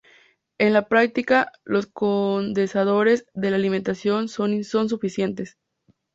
[0.57, 5.59] En la práctica, los condensadores de la alimentación son suficientes.